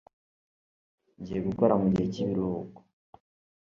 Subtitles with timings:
[1.19, 2.79] ngiye gukora mugihe cyibiruhuko